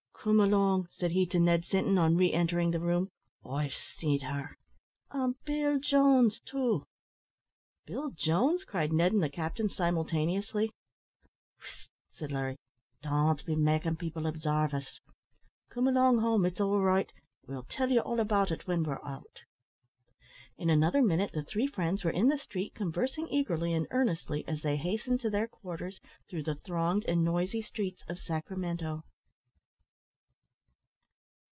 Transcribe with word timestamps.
"Come 0.23 0.39
along," 0.39 0.87
said 0.91 1.09
he 1.13 1.25
to 1.25 1.39
Ned 1.39 1.65
Sinton, 1.65 1.97
on 1.97 2.15
re 2.15 2.31
entering 2.31 2.69
the 2.69 2.79
room. 2.79 3.09
"I've 3.43 3.73
see'd 3.73 4.21
her; 4.21 4.55
an' 5.11 5.33
Bill 5.45 5.79
Jones, 5.79 6.39
too!" 6.41 6.85
"Bill 7.87 8.11
Jones!" 8.11 8.63
cried 8.63 8.93
Ned 8.93 9.13
and 9.13 9.23
the 9.23 9.31
captain 9.31 9.67
simultaneously. 9.67 10.69
"Whist!" 11.59 11.89
said 12.13 12.31
Larry; 12.31 12.55
"don't 13.01 13.43
be 13.47 13.55
makin' 13.55 13.95
people 13.95 14.27
obsarve 14.27 14.75
us. 14.75 14.99
Come 15.71 15.87
along 15.87 16.19
home; 16.19 16.45
it's 16.45 16.61
all 16.61 16.81
right 16.81 17.11
I'll 17.49 17.63
tell 17.63 17.89
ye 17.89 17.97
all 17.99 18.19
about 18.19 18.51
it 18.51 18.67
when 18.67 18.83
we're 18.83 19.03
out." 19.03 19.41
In 20.55 20.69
another 20.69 21.01
minute 21.01 21.31
the 21.33 21.41
three 21.43 21.65
friends 21.65 22.03
were 22.03 22.11
in 22.11 22.27
the 22.29 22.37
street, 22.37 22.75
conversing 22.75 23.27
eagerly 23.29 23.73
and 23.73 23.87
earnestly 23.89 24.47
as 24.47 24.61
they 24.61 24.77
hastened 24.77 25.19
to 25.21 25.31
their 25.31 25.47
quarters 25.47 25.99
through 26.29 26.43
the 26.43 26.53
thronged 26.63 27.05
and 27.07 27.23
noisy 27.23 27.63
streets 27.63 28.03
of 28.07 28.19
Sacramento. 28.19 29.03